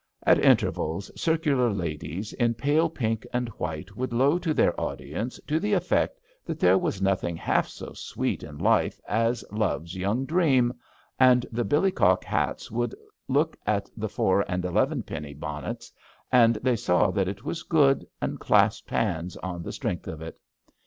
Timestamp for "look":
13.27-13.55